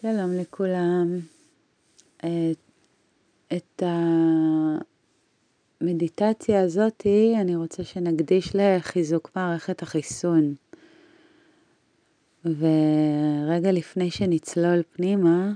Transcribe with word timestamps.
שלום 0.00 0.32
לכולם. 0.32 1.18
את 3.56 3.82
המדיטציה 5.80 6.62
הזאתי 6.62 7.34
אני 7.40 7.56
רוצה 7.56 7.84
שנקדיש 7.84 8.50
לחיזוק 8.54 9.30
מערכת 9.36 9.82
החיסון. 9.82 10.54
ורגע 12.44 13.72
לפני 13.72 14.10
שנצלול 14.10 14.82
פנימה, 14.92 15.52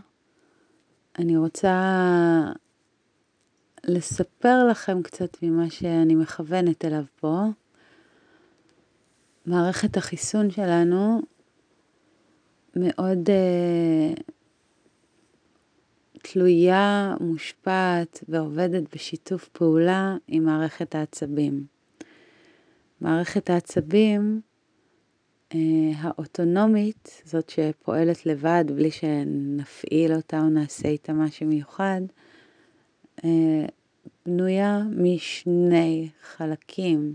אני 1.19 1.37
רוצה 1.37 1.75
לספר 3.85 4.67
לכם 4.71 5.03
קצת 5.03 5.43
ממה 5.43 5.71
שאני 5.71 6.15
מכוונת 6.15 6.85
אליו 6.85 7.05
פה. 7.21 7.43
מערכת 9.47 9.97
החיסון 9.97 10.51
שלנו 10.51 11.23
מאוד 12.77 13.29
uh, 13.29 14.21
תלויה, 16.33 17.15
מושפעת 17.21 18.25
ועובדת 18.29 18.95
בשיתוף 18.95 19.49
פעולה 19.49 20.17
עם 20.29 20.45
מערכת 20.45 20.95
העצבים. 20.95 21.67
מערכת 23.01 23.51
העצבים 23.51 24.41
uh, 25.51 25.57
האוטונומית, 25.97 27.23
זאת 27.25 27.51
שפועלת 27.51 28.27
לבד 28.27 28.65
בלי 28.75 28.91
שנפעיל 28.91 30.15
אותה 30.15 30.41
או 30.41 30.49
נעשה 30.49 30.89
איתה 30.89 31.13
משהו 31.13 31.47
מיוחד, 31.47 32.01
uh, 33.17 33.25
בנויה 34.27 34.83
משני 34.97 36.09
חלקים. 36.23 37.15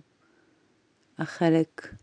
החלק 1.17 1.95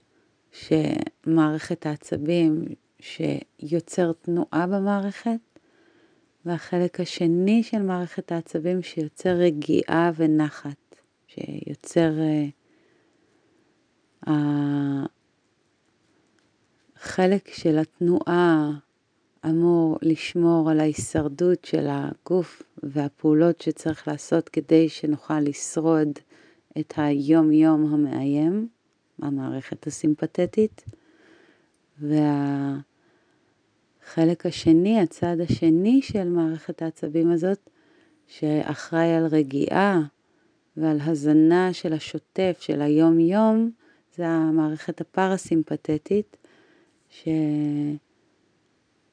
שמערכת 0.52 1.86
העצבים 1.86 2.64
שיוצר 3.00 4.12
תנועה 4.12 4.66
במערכת, 4.66 5.49
והחלק 6.44 7.00
השני 7.00 7.62
של 7.62 7.82
מערכת 7.82 8.32
העצבים 8.32 8.82
שיוצר 8.82 9.30
רגיעה 9.30 10.10
ונחת, 10.16 10.96
שיוצר 11.26 12.12
uh, 14.26 14.30
החלק 16.96 17.48
של 17.48 17.78
התנועה 17.78 18.70
אמור 19.46 19.98
לשמור 20.02 20.70
על 20.70 20.80
ההישרדות 20.80 21.64
של 21.64 21.86
הגוף 21.90 22.62
והפעולות 22.82 23.60
שצריך 23.60 24.08
לעשות 24.08 24.48
כדי 24.48 24.88
שנוכל 24.88 25.40
לשרוד 25.40 26.18
את 26.78 26.94
היום-יום 26.96 27.94
המאיים, 27.94 28.68
המערכת 29.22 29.86
הסימפתטית, 29.86 30.84
והחלק 34.10 34.46
השני, 34.46 35.00
הצד 35.00 35.36
השני 35.40 36.02
של 36.02 36.28
מערכת 36.28 36.82
העצבים 36.82 37.30
הזאת, 37.30 37.70
שאחראי 38.26 39.14
על 39.14 39.26
רגיעה 39.26 40.00
ועל 40.76 40.98
הזנה 41.00 41.72
של 41.72 41.92
השוטף, 41.92 42.58
של 42.60 42.82
היום-יום, 42.82 43.70
זה 44.16 44.26
המערכת 44.26 45.00
הפרסימפתטית, 45.00 46.36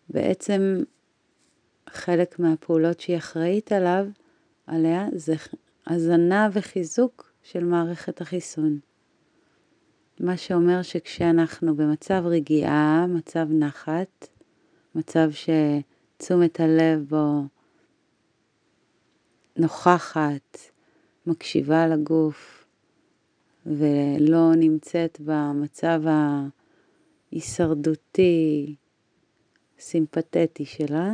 שבעצם 0.10 0.84
חלק 1.90 2.40
מהפעולות 2.40 3.00
שהיא 3.00 3.18
אחראית 3.18 3.72
עליו, 3.72 4.06
עליה, 4.68 5.08
זה 5.16 5.36
הזנה 5.88 6.50
וחיזוק 6.54 7.32
של 7.44 7.64
מערכת 7.64 8.22
החיסון. 8.22 8.80
מה 10.20 10.38
שאומר 10.38 10.82
שכשאנחנו 10.82 11.76
במצב 11.76 12.24
רגיעה, 12.26 13.06
מצב 13.10 13.48
נחת, 13.50 14.28
מצב 14.98 15.30
שתשומת 15.32 16.60
הלב 16.60 17.06
בו 17.10 17.44
נוכחת, 19.58 20.58
מקשיבה 21.28 21.88
לגוף 21.88 22.66
ולא 23.66 24.56
נמצאת 24.56 25.18
במצב 25.26 26.02
ההישרדותי, 27.32 28.76
סימפתטי 29.80 30.66
שלה, 30.66 31.14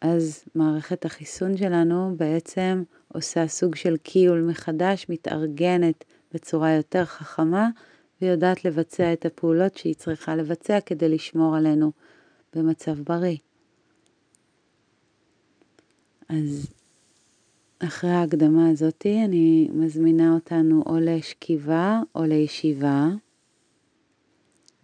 אז 0.00 0.44
מערכת 0.54 1.04
החיסון 1.04 1.56
שלנו 1.56 2.14
בעצם 2.16 2.82
עושה 3.08 3.48
סוג 3.48 3.74
של 3.74 3.96
קיול 3.96 4.42
מחדש, 4.50 5.06
מתארגנת 5.08 6.04
בצורה 6.32 6.72
יותר 6.72 7.04
חכמה, 7.04 7.68
ויודעת 8.22 8.64
לבצע 8.64 9.12
את 9.12 9.26
הפעולות 9.26 9.76
שהיא 9.76 9.94
צריכה 9.94 10.36
לבצע 10.36 10.80
כדי 10.80 11.08
לשמור 11.08 11.56
עלינו 11.56 11.92
במצב 12.54 13.00
בריא. 13.00 13.36
אז 16.28 16.66
אחרי 17.78 18.10
ההקדמה 18.10 18.70
הזאתי 18.70 19.24
אני 19.24 19.68
מזמינה 19.72 20.34
אותנו 20.34 20.82
או 20.86 20.96
לשכיבה 21.00 22.00
או 22.14 22.24
לישיבה, 22.24 23.08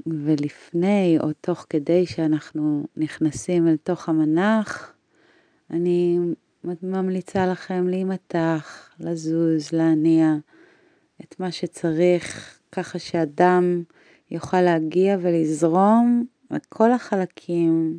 ולפני 0.07 1.19
או 1.21 1.33
תוך 1.41 1.67
כדי 1.71 2.07
שאנחנו 2.07 2.87
נכנסים 2.97 3.69
אל 3.69 3.77
תוך 3.77 4.09
המנח, 4.09 4.93
אני 5.71 6.19
ממליצה 6.83 7.47
לכם 7.47 7.89
להימתח, 7.89 8.91
לזוז, 9.01 9.73
להניע 9.73 10.35
את 11.21 11.41
מה 11.41 11.53
שצריך, 11.53 12.60
ככה 12.73 12.99
שאדם 12.99 13.83
יוכל 14.31 14.61
להגיע 14.61 15.17
ולזרום 15.21 16.25
לכל 16.51 16.93
החלקים 16.93 17.99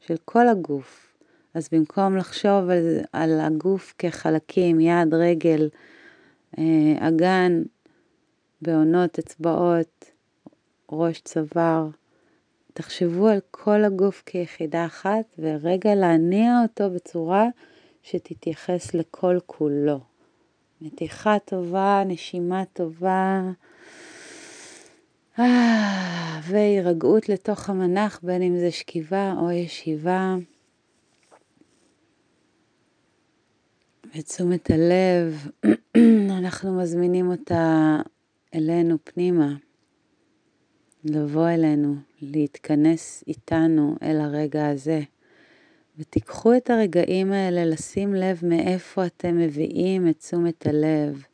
של 0.00 0.14
כל 0.24 0.48
הגוף. 0.48 1.16
אז 1.54 1.68
במקום 1.72 2.16
לחשוב 2.16 2.70
על, 2.70 3.00
על 3.12 3.40
הגוף 3.40 3.94
כחלקים, 3.98 4.80
יד, 4.80 5.14
רגל, 5.14 5.68
אה, 6.58 7.08
אגן, 7.08 7.62
בעונות, 8.62 9.18
אצבעות, 9.18 10.10
ראש, 10.92 11.20
צוואר, 11.20 11.88
תחשבו 12.72 13.28
על 13.28 13.38
כל 13.50 13.84
הגוף 13.84 14.22
כיחידה 14.26 14.86
אחת, 14.86 15.24
ורגע 15.38 15.94
להניע 15.94 16.52
אותו 16.62 16.90
בצורה 16.90 17.46
שתתייחס 18.02 18.94
לכל 18.94 19.38
כולו. 19.46 20.00
מתיחה 20.80 21.36
טובה, 21.44 22.02
נשימה 22.06 22.64
טובה, 22.72 23.40
והירגעות 26.42 27.28
לתוך 27.28 27.70
המנח, 27.70 28.20
בין 28.22 28.42
אם 28.42 28.56
זה 28.58 28.70
שכיבה 28.70 29.34
או 29.38 29.50
ישיבה. 29.50 30.36
ותשומת 34.14 34.70
הלב, 34.70 35.48
אנחנו 36.38 36.76
מזמינים 36.78 37.30
אותה 37.30 37.96
אלינו 38.54 38.96
פנימה. 39.04 39.54
לבוא 41.04 41.48
אלינו, 41.48 41.94
להתכנס 42.22 43.24
איתנו 43.26 43.96
אל 44.02 44.20
הרגע 44.20 44.68
הזה. 44.68 45.00
ותיקחו 45.98 46.56
את 46.56 46.70
הרגעים 46.70 47.32
האלה 47.32 47.64
לשים 47.64 48.14
לב 48.14 48.40
מאיפה 48.42 49.06
אתם 49.06 49.38
מביאים 49.38 50.08
את 50.08 50.18
תשומת 50.18 50.66
הלב. 50.66 51.24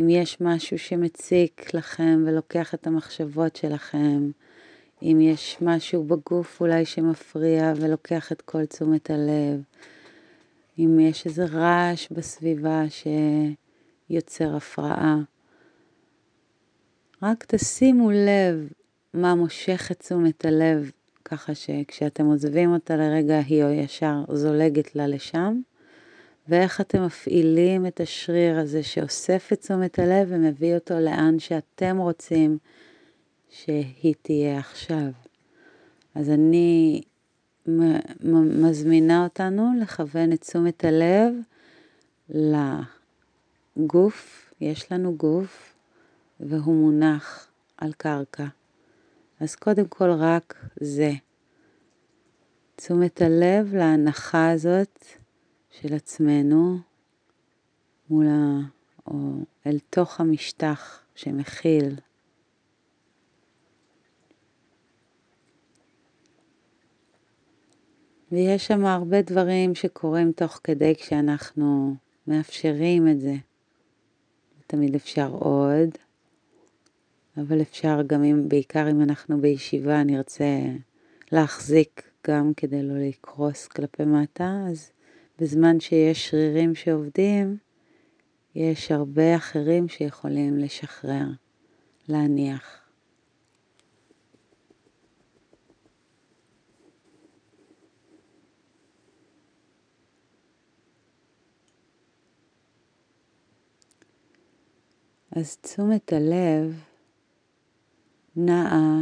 אם 0.00 0.08
יש 0.08 0.40
משהו 0.40 0.78
שמציק 0.78 1.74
לכם 1.74 2.24
ולוקח 2.26 2.74
את 2.74 2.86
המחשבות 2.86 3.56
שלכם, 3.56 4.30
אם 5.02 5.18
יש 5.20 5.56
משהו 5.60 6.04
בגוף 6.04 6.60
אולי 6.60 6.84
שמפריע 6.84 7.72
ולוקח 7.76 8.32
את 8.32 8.42
כל 8.42 8.66
תשומת 8.66 9.10
הלב, 9.10 9.62
אם 10.78 11.00
יש 11.00 11.26
איזה 11.26 11.44
רעש 11.44 12.08
בסביבה 12.10 12.82
שיוצר 14.10 14.56
הפרעה. 14.56 15.18
רק 17.22 17.44
תשימו 17.48 18.10
לב 18.10 18.68
מה 19.14 19.34
מושך 19.34 19.88
את 19.90 19.98
תשומת 19.98 20.44
הלב, 20.44 20.90
ככה 21.24 21.54
שכשאתם 21.54 22.26
עוזבים 22.26 22.72
אותה 22.72 22.96
לרגע 22.96 23.38
היא 23.38 23.64
או 23.64 23.68
ישר 23.68 24.24
זולגת 24.32 24.96
לה 24.96 25.06
לשם, 25.06 25.60
ואיך 26.48 26.80
אתם 26.80 27.04
מפעילים 27.06 27.86
את 27.86 28.00
השריר 28.00 28.58
הזה 28.58 28.82
שאוסף 28.82 29.48
את 29.52 29.60
תשומת 29.60 29.98
הלב 29.98 30.28
ומביא 30.30 30.74
אותו 30.74 31.00
לאן 31.00 31.38
שאתם 31.38 31.96
רוצים 31.98 32.58
שהיא 33.50 34.14
תהיה 34.22 34.58
עכשיו. 34.58 35.10
אז 36.14 36.30
אני 36.30 37.02
מזמינה 38.62 39.24
אותנו 39.24 39.72
לכוון 39.80 40.32
את 40.32 40.40
תשומת 40.40 40.84
הלב 40.84 41.34
לגוף, 43.76 44.52
יש 44.60 44.92
לנו 44.92 45.16
גוף, 45.16 45.74
והוא 46.40 46.74
מונח 46.74 47.48
על 47.76 47.92
קרקע. 47.92 48.46
אז 49.40 49.54
קודם 49.54 49.86
כל 49.88 50.10
רק 50.10 50.64
זה. 50.80 51.12
תשומת 52.76 53.22
הלב 53.22 53.74
להנחה 53.74 54.50
הזאת 54.50 55.04
של 55.80 55.94
עצמנו 55.94 56.78
מול 58.10 58.26
ה... 58.26 58.60
או 59.06 59.12
אל 59.66 59.78
תוך 59.90 60.20
המשטח 60.20 61.00
שמכיל. 61.14 61.96
ויש 68.32 68.66
שם 68.66 68.84
הרבה 68.84 69.22
דברים 69.22 69.74
שקורים 69.74 70.32
תוך 70.32 70.60
כדי 70.64 70.94
כשאנחנו 70.94 71.94
מאפשרים 72.26 73.08
את 73.08 73.20
זה. 73.20 73.34
תמיד 74.66 74.94
אפשר 74.94 75.30
עוד, 75.30 75.90
אבל 77.36 77.62
אפשר 77.62 78.02
גם 78.06 78.24
אם, 78.24 78.48
בעיקר 78.48 78.90
אם 78.90 79.02
אנחנו 79.02 79.40
בישיבה, 79.40 80.02
נרצה 80.02 80.58
להחזיק 81.32 82.10
גם 82.26 82.52
כדי 82.56 82.82
לא 82.82 82.94
לקרוס 82.98 83.66
כלפי 83.66 84.04
מטה, 84.04 84.64
אז 84.70 84.90
בזמן 85.38 85.80
שיש 85.80 86.28
שרירים 86.28 86.74
שעובדים, 86.74 87.58
יש 88.54 88.90
הרבה 88.90 89.36
אחרים 89.36 89.88
שיכולים 89.88 90.58
לשחרר, 90.58 91.26
להניח. 92.08 92.86
אז 105.30 105.56
תשומת 105.56 106.12
הלב 106.12 106.80
נעה 108.36 109.00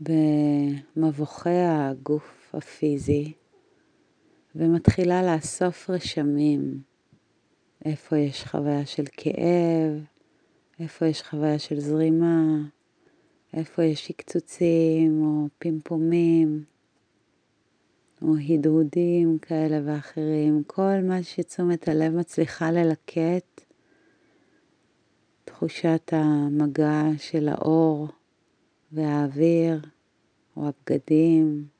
במבוכי 0.00 1.50
הגוף 1.50 2.54
הפיזי 2.54 3.32
ומתחילה 4.58 5.22
לאסוף 5.22 5.90
רשמים. 5.90 6.80
איפה 7.84 8.18
יש 8.18 8.44
חוויה 8.44 8.86
של 8.86 9.04
כאב, 9.12 10.04
איפה 10.80 11.06
יש 11.06 11.22
חוויה 11.22 11.58
של 11.58 11.80
זרימה, 11.80 12.56
איפה 13.54 13.84
יש 13.84 14.06
שקצוצים 14.06 15.22
או 15.24 15.48
פמפומים 15.58 16.64
או 18.22 18.34
הדהודים 18.48 19.38
כאלה 19.38 19.80
ואחרים. 19.84 20.62
כל 20.66 21.00
מה 21.02 21.22
שתשומת 21.22 21.88
הלב 21.88 22.16
מצליחה 22.16 22.70
ללקט, 22.70 23.60
תחושת 25.44 26.12
המגע 26.12 27.02
של 27.18 27.48
האור 27.48 28.08
והאוויר 28.92 29.80
או 30.56 30.68
הבגדים. 30.68 31.75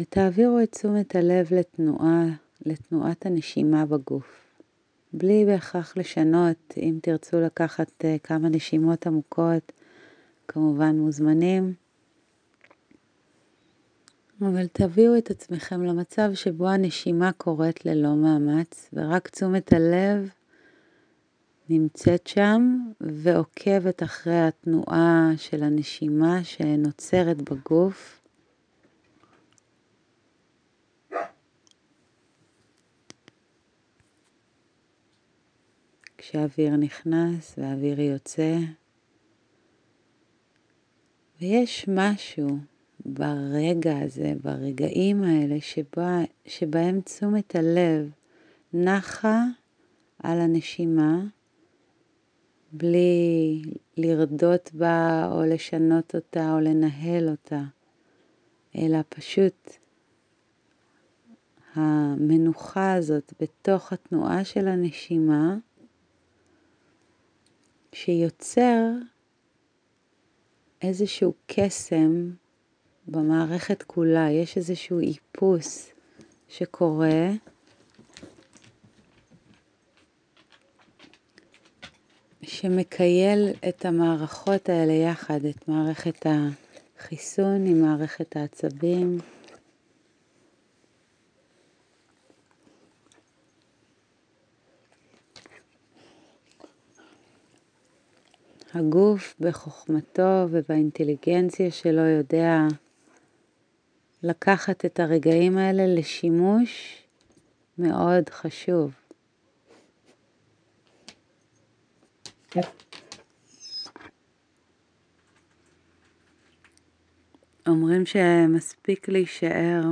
ותעבירו 0.00 0.60
את 0.62 0.72
תשומת 0.72 1.16
הלב 1.16 1.54
לתנועה, 1.54 2.24
לתנועת 2.66 3.26
הנשימה 3.26 3.86
בגוף. 3.86 4.56
בלי 5.12 5.44
בהכרח 5.46 5.96
לשנות, 5.96 6.74
אם 6.76 6.98
תרצו 7.02 7.40
לקחת 7.40 8.04
אה, 8.04 8.16
כמה 8.22 8.48
נשימות 8.48 9.06
עמוקות, 9.06 9.72
כמובן 10.48 10.96
מוזמנים. 10.98 11.74
אבל 14.40 14.66
תביאו 14.72 15.18
את 15.18 15.30
עצמכם 15.30 15.82
למצב 15.82 16.30
שבו 16.34 16.68
הנשימה 16.68 17.32
קורית 17.32 17.84
ללא 17.86 18.14
מאמץ, 18.14 18.90
ורק 18.92 19.28
תשומת 19.28 19.72
הלב 19.72 20.30
נמצאת 21.68 22.26
שם 22.26 22.78
ועוקבת 23.00 24.02
אחרי 24.02 24.40
התנועה 24.40 25.30
של 25.36 25.62
הנשימה 25.62 26.44
שנוצרת 26.44 27.42
בגוף. 27.42 28.19
כשאוויר 36.30 36.76
נכנס 36.76 37.54
ואוויר 37.58 38.00
יוצא. 38.00 38.56
ויש 41.40 41.88
משהו 41.88 42.48
ברגע 43.06 43.98
הזה, 43.98 44.34
ברגעים 44.42 45.22
האלה, 45.22 45.60
שבה, 45.60 46.18
שבהם 46.46 47.00
תשומת 47.00 47.56
הלב 47.56 48.10
נחה 48.72 49.44
על 50.22 50.40
הנשימה, 50.40 51.20
בלי 52.72 53.62
לרדות 53.96 54.70
בה 54.74 55.28
או 55.32 55.42
לשנות 55.42 56.14
אותה 56.14 56.52
או 56.54 56.60
לנהל 56.60 57.28
אותה, 57.28 57.62
אלא 58.76 58.98
פשוט 59.08 59.70
המנוחה 61.74 62.94
הזאת 62.94 63.32
בתוך 63.40 63.92
התנועה 63.92 64.44
של 64.44 64.68
הנשימה, 64.68 65.56
שיוצר 67.92 68.82
איזשהו 70.82 71.32
קסם 71.46 72.30
במערכת 73.06 73.82
כולה, 73.82 74.30
יש 74.30 74.56
איזשהו 74.56 75.00
איפוס 75.00 75.92
שקורה. 76.48 77.30
שמקייל 82.42 83.48
את 83.68 83.84
המערכות 83.84 84.68
האלה 84.68 84.92
יחד, 84.92 85.44
את 85.44 85.68
מערכת 85.68 86.26
החיסון 86.98 87.66
עם 87.66 87.82
מערכת 87.82 88.36
העצבים. 88.36 89.18
הגוף 98.74 99.34
בחוכמתו 99.40 100.46
ובאינטליגנציה 100.50 101.70
שלו 101.70 102.02
יודע 102.06 102.58
לקחת 104.22 104.84
את 104.84 105.00
הרגעים 105.00 105.58
האלה 105.58 105.82
לשימוש 105.86 107.02
מאוד 107.78 108.30
חשוב. 108.30 108.94
אומרים 117.66 118.06
שמספיק 118.06 119.08
להישאר 119.08 119.82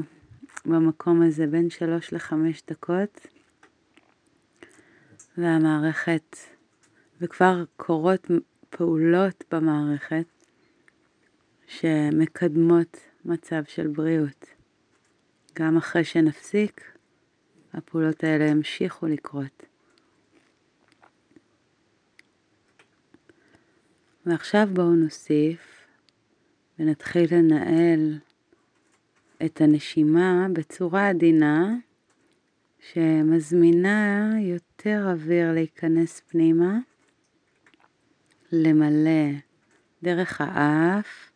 במקום 0.67 1.23
הזה 1.23 1.47
בין 1.47 1.71
שלוש 1.71 2.13
לחמש 2.13 2.63
דקות 2.71 3.27
והמערכת, 5.39 6.37
וכבר 7.21 7.65
קורות 7.77 8.27
פעולות 8.71 9.45
במערכת 9.53 10.27
שמקדמות 11.67 12.97
מצב 13.25 13.63
של 13.65 13.87
בריאות. 13.87 14.47
גם 15.55 15.77
אחרי 15.77 16.05
שנפסיק, 16.05 16.99
הפעולות 17.73 18.25
האלה 18.25 18.45
ימשיכו 18.45 19.07
לקרות. 19.07 19.67
ועכשיו 24.27 24.69
בואו 24.73 24.95
נוסיף 24.95 25.87
ונתחיל 26.79 27.35
לנהל 27.35 28.19
את 29.45 29.61
הנשימה 29.61 30.47
בצורה 30.53 31.09
עדינה 31.09 31.75
שמזמינה 32.81 34.31
יותר 34.41 35.11
אוויר 35.11 35.53
להיכנס 35.53 36.21
פנימה, 36.21 36.79
למלא 38.53 39.31
דרך 40.03 40.41
האף 40.41 41.31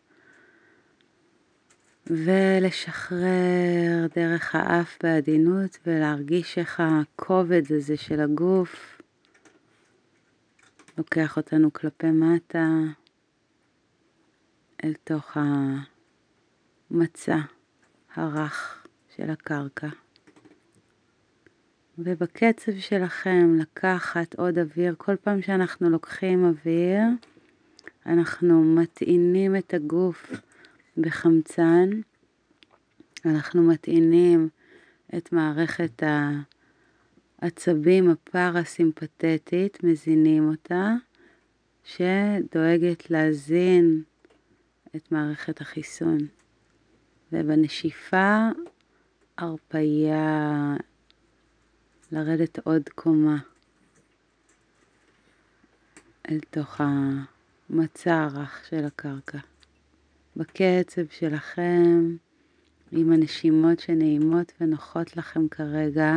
ולשחרר 2.06 4.06
דרך 4.16 4.54
האף 4.54 4.98
בעדינות 5.02 5.78
ולהרגיש 5.86 6.58
איך 6.58 6.80
הכובד 6.80 7.62
הזה 7.76 7.96
של 7.96 8.20
הגוף 8.20 9.02
לוקח 10.98 11.36
אותנו 11.36 11.72
כלפי 11.72 12.10
מטה 12.10 12.68
אל 14.84 14.94
תוך 15.04 15.36
המצע 16.90 17.36
הרך 18.14 18.86
של 19.16 19.30
הקרקע. 19.30 19.88
ובקצב 22.04 22.72
שלכם 22.78 23.56
לקחת 23.60 24.34
עוד 24.34 24.58
אוויר, 24.58 24.94
כל 24.98 25.16
פעם 25.16 25.42
שאנחנו 25.42 25.90
לוקחים 25.90 26.44
אוויר, 26.44 27.02
אנחנו 28.06 28.64
מטעינים 28.64 29.56
את 29.56 29.74
הגוף 29.74 30.32
בחמצן. 30.96 31.90
אנחנו 33.24 33.62
מטעינים 33.62 34.48
את 35.16 35.32
מערכת 35.32 36.02
העצבים 37.42 38.10
הפרסימפטית, 38.10 39.84
מזינים 39.84 40.48
אותה, 40.48 40.94
שדואגת 41.84 43.10
להזין 43.10 44.02
את 44.96 45.12
מערכת 45.12 45.60
החיסון. 45.60 46.18
ובנשיפה 47.32 48.48
הרפייה, 49.38 50.76
לרדת 52.12 52.58
עוד 52.58 52.88
קומה. 52.94 53.36
אל 56.30 56.40
תוך 56.50 56.80
המצע 56.80 58.14
הרך 58.14 58.64
של 58.68 58.84
הקרקע. 58.84 59.38
בקצב 60.36 61.02
שלכם, 61.10 62.16
עם 62.92 63.12
הנשימות 63.12 63.80
שנעימות 63.80 64.52
ונוחות 64.60 65.16
לכם 65.16 65.48
כרגע, 65.48 66.14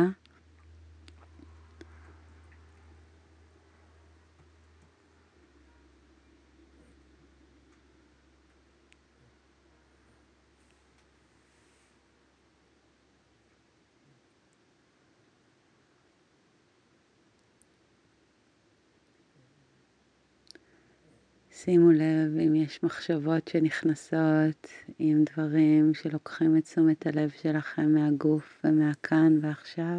שימו 21.66 21.90
לב 21.90 22.38
אם 22.46 22.54
יש 22.54 22.82
מחשבות 22.82 23.48
שנכנסות 23.48 24.68
עם 24.98 25.24
דברים 25.24 25.94
שלוקחים 25.94 26.56
את 26.56 26.64
תשומת 26.64 27.06
הלב 27.06 27.30
שלכם 27.30 27.94
מהגוף 27.94 28.60
ומהכאן 28.64 29.38
ועכשיו, 29.42 29.98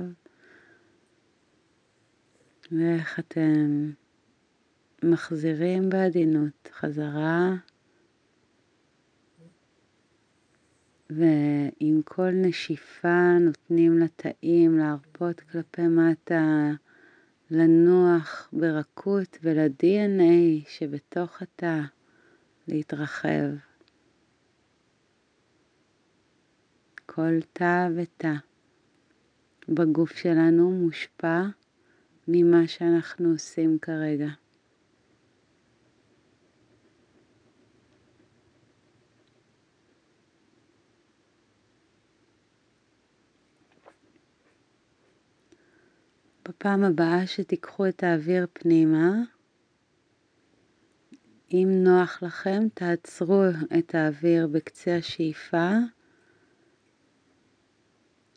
ואיך 2.72 3.20
אתם 3.20 3.92
מחזירים 5.04 5.90
בעדינות 5.90 6.70
חזרה, 6.74 7.56
ועם 11.10 12.02
כל 12.06 12.32
נשיפה 12.32 13.38
נותנים 13.40 14.00
לתאים 14.00 14.78
להרפות 14.78 15.40
כלפי 15.40 15.88
מטה. 15.88 16.72
לנוח 17.52 18.50
ברכות 18.54 19.38
ול-DNA 19.44 20.70
שבתוך 20.70 21.42
התא 21.42 21.80
להתרחב. 22.68 23.50
כל 27.06 27.40
תא 27.54 27.88
ותא 27.96 28.34
בגוף 29.70 30.12
שלנו 30.12 30.72
מושפע 30.72 31.42
ממה 32.28 32.68
שאנחנו 32.68 33.30
עושים 33.30 33.78
כרגע. 33.82 34.30
בפעם 46.48 46.84
הבאה 46.84 47.28
שתיקחו 47.28 47.88
את 47.88 48.04
האוויר 48.04 48.48
פנימה, 48.54 49.12
אם 51.52 51.70
נוח 51.72 52.24
לכם, 52.24 52.68
תעצרו 52.74 53.44
את 53.80 53.96
האוויר 53.96 54.48
בקצה 54.48 54.96
השאיפה. 54.96 55.72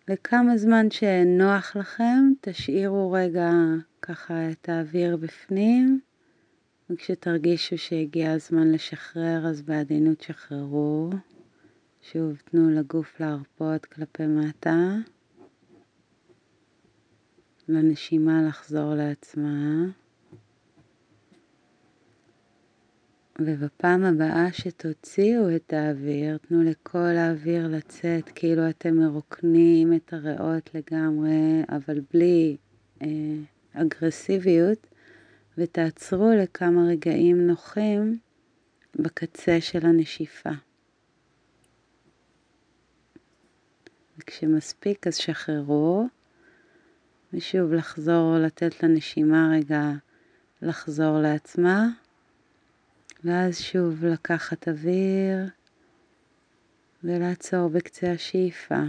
לכמה 0.08 0.56
זמן 0.56 0.90
שנוח 0.90 1.76
לכם, 1.76 2.32
תשאירו 2.40 3.12
רגע 3.12 3.50
ככה 4.02 4.50
את 4.50 4.68
האוויר 4.68 5.16
בפנים, 5.16 6.00
וכשתרגישו 6.90 7.78
שהגיע 7.78 8.32
הזמן 8.32 8.72
לשחרר, 8.72 9.46
אז 9.46 9.62
בעדינות 9.62 10.20
שחררו. 10.20 11.10
שוב, 12.02 12.36
תנו 12.44 12.70
לגוף 12.70 13.20
להרפות 13.20 13.84
כלפי 13.86 14.26
מטה. 14.26 14.96
לנשימה 17.70 18.42
לחזור 18.48 18.94
לעצמה. 18.94 19.84
ובפעם 23.38 24.04
הבאה 24.04 24.52
שתוציאו 24.52 25.56
את 25.56 25.72
האוויר, 25.72 26.36
תנו 26.36 26.62
לכל 26.62 26.98
האוויר 26.98 27.68
לצאת 27.68 28.28
כאילו 28.34 28.70
אתם 28.70 28.94
מרוקנים 28.96 29.92
את 29.94 30.12
הריאות 30.12 30.70
לגמרי, 30.74 31.62
אבל 31.68 32.00
בלי 32.14 32.56
אה, 33.02 33.08
אגרסיביות, 33.72 34.86
ותעצרו 35.58 36.30
לכמה 36.42 36.86
רגעים 36.88 37.46
נוחים 37.46 38.18
בקצה 38.96 39.60
של 39.60 39.86
הנשיפה. 39.86 40.50
וכשמספיק 44.18 45.06
אז 45.06 45.16
שחררו. 45.16 46.08
ושוב 47.32 47.72
לחזור, 47.72 48.38
לתת 48.38 48.82
לנשימה 48.82 49.50
רגע 49.54 49.90
לחזור 50.62 51.18
לעצמה, 51.18 51.88
ואז 53.24 53.60
שוב 53.60 54.04
לקחת 54.04 54.68
אוויר 54.68 55.48
ולעצור 57.04 57.68
בקצה 57.68 58.12
השאיפה. 58.12 58.82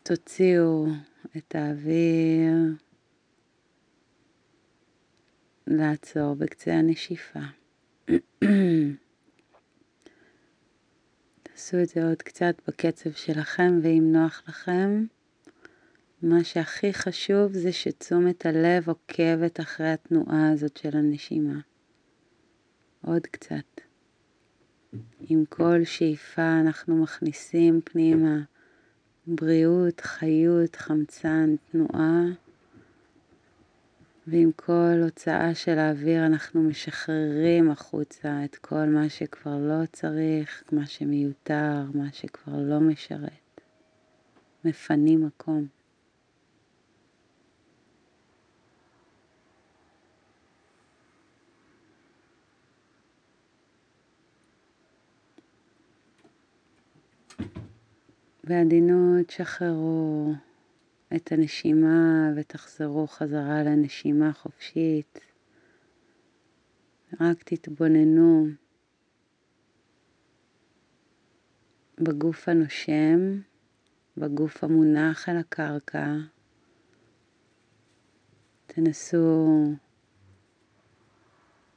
וכשתוציאו 0.00 0.86
את 1.36 1.54
האוויר, 1.54 2.54
לעצור 5.66 6.34
בקצה 6.34 6.72
הנשיפה. 6.74 7.40
תעשו 11.42 11.82
את 11.82 11.88
זה 11.88 12.04
עוד 12.08 12.22
קצת 12.22 12.54
בקצב 12.68 13.12
שלכם, 13.12 13.80
ואם 13.82 14.12
נוח 14.12 14.42
לכם, 14.48 15.04
מה 16.22 16.44
שהכי 16.44 16.92
חשוב 16.92 17.52
זה 17.52 17.72
שתשומת 17.72 18.46
הלב 18.46 18.88
עוקבת 18.88 19.60
אחרי 19.60 19.88
התנועה 19.88 20.52
הזאת 20.52 20.76
של 20.76 20.96
הנשימה. 20.96 21.60
עוד 23.06 23.26
קצת. 23.26 23.80
עם 25.20 25.44
כל 25.48 25.84
שאיפה 25.84 26.60
אנחנו 26.60 27.02
מכניסים 27.02 27.80
פנימה 27.84 28.38
בריאות, 29.26 30.00
חיות, 30.00 30.76
חמצן, 30.76 31.54
תנועה. 31.70 32.24
ועם 34.26 34.50
כל 34.56 35.00
הוצאה 35.02 35.54
של 35.54 35.78
האוויר 35.78 36.26
אנחנו 36.26 36.62
משחררים 36.62 37.70
החוצה 37.70 38.44
את 38.44 38.56
כל 38.56 38.84
מה 38.86 39.08
שכבר 39.08 39.56
לא 39.58 39.86
צריך, 39.92 40.64
מה 40.72 40.86
שמיותר, 40.86 41.84
מה 41.94 42.12
שכבר 42.12 42.56
לא 42.56 42.80
משרת. 42.80 43.30
מפנים 44.64 45.26
מקום. 45.26 45.66
בעדינות 58.44 59.30
שחררו 59.30 60.32
את 61.16 61.32
הנשימה 61.32 62.30
ותחזרו 62.36 63.06
חזרה 63.06 63.62
לנשימה 63.62 64.32
חופשית. 64.32 65.20
רק 67.20 67.42
תתבוננו 67.42 68.46
בגוף 72.00 72.48
הנושם, 72.48 73.40
בגוף 74.16 74.64
המונח 74.64 75.28
על 75.28 75.36
הקרקע. 75.36 76.16
תנסו 78.66 79.72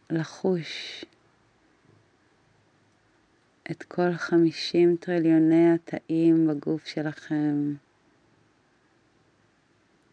לחוש 0.09 1.05
את 3.71 3.83
כל 3.83 4.13
חמישים 4.13 4.95
טריליוני 4.99 5.73
התאים 5.73 6.47
בגוף 6.47 6.85
שלכם. 6.85 7.75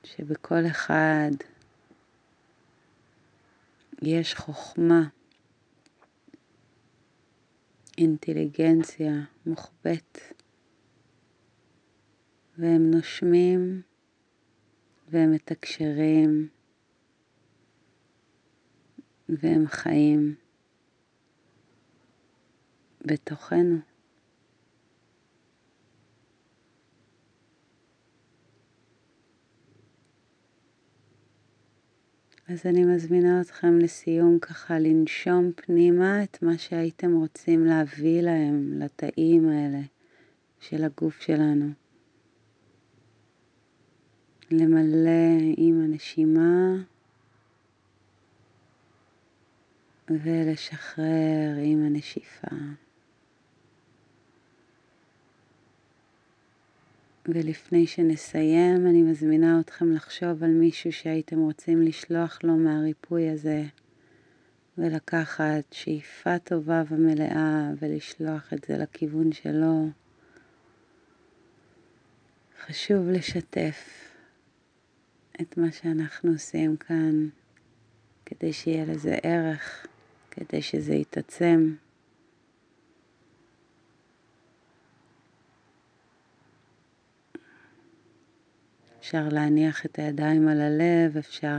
שבכל 0.04 0.66
אחד 0.70 1.30
יש 4.02 4.34
חוכמה, 4.34 5.08
אינטליגנציה 7.98 9.12
מוחבאת, 9.46 10.18
והם 12.58 12.90
נושמים 12.90 13.82
והם 15.08 15.32
מתקשרים 15.32 16.48
והם 19.28 19.66
חיים 19.66 20.34
בתוכנו. 23.06 23.91
אז 32.52 32.66
אני 32.66 32.84
מזמינה 32.84 33.40
אתכם 33.40 33.78
לסיום 33.78 34.38
ככה 34.38 34.78
לנשום 34.78 35.52
פנימה 35.56 36.22
את 36.22 36.42
מה 36.42 36.58
שהייתם 36.58 37.16
רוצים 37.16 37.64
להביא 37.64 38.20
להם, 38.20 38.72
לתאים 38.72 39.48
האלה 39.48 39.80
של 40.60 40.84
הגוף 40.84 41.20
שלנו. 41.20 41.70
למלא 44.50 45.38
עם 45.56 45.80
הנשימה 45.84 46.74
ולשחרר 50.10 51.54
עם 51.62 51.86
הנשיפה. 51.86 52.56
ולפני 57.28 57.86
שנסיים, 57.86 58.86
אני 58.86 59.02
מזמינה 59.02 59.60
אתכם 59.60 59.92
לחשוב 59.92 60.44
על 60.44 60.50
מישהו 60.50 60.92
שהייתם 60.92 61.38
רוצים 61.38 61.82
לשלוח 61.82 62.38
לו 62.42 62.56
מהריפוי 62.56 63.30
הזה, 63.30 63.64
ולקחת 64.78 65.64
שאיפה 65.72 66.38
טובה 66.38 66.82
ומלאה 66.88 67.70
ולשלוח 67.78 68.52
את 68.52 68.64
זה 68.64 68.78
לכיוון 68.78 69.32
שלו. 69.32 69.88
חשוב 72.66 73.08
לשתף 73.08 74.08
את 75.40 75.56
מה 75.56 75.72
שאנחנו 75.72 76.32
עושים 76.32 76.76
כאן, 76.76 77.28
כדי 78.26 78.52
שיהיה 78.52 78.84
לזה 78.84 79.16
ערך, 79.22 79.86
כדי 80.30 80.62
שזה 80.62 80.94
יתעצם. 80.94 81.74
אפשר 89.12 89.28
להניח 89.28 89.86
את 89.86 89.98
הידיים 89.98 90.48
על 90.48 90.60
הלב, 90.60 91.16
אפשר 91.16 91.58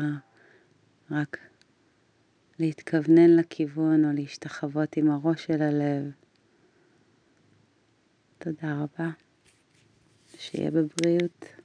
רק 1.12 1.38
להתכוונן 2.60 3.36
לכיוון 3.36 4.06
או 4.06 4.10
להשתחוות 4.14 4.98
עם 4.98 5.12
הראש 5.12 5.46
של 5.46 5.62
הלב. 5.62 6.12
תודה 8.38 8.74
רבה, 8.74 9.10
שיהיה 10.38 10.72
בבריאות. 10.72 11.63